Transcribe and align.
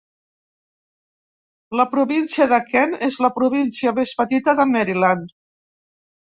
La 1.79 1.85
província 1.91 2.47
de 2.53 2.59
Kent 2.71 2.95
és 3.09 3.19
la 3.27 3.31
província 3.37 3.95
més 4.01 4.15
petita 4.23 4.57
de 4.63 4.67
Maryland. 4.73 5.37